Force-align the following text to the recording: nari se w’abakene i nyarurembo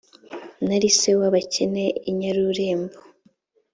nari 0.67 0.89
se 0.99 1.11
w’abakene 1.19 1.85
i 2.09 2.11
nyarurembo 2.17 2.97